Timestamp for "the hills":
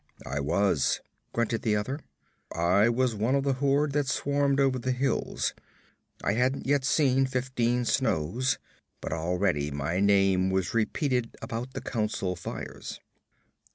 4.79-5.53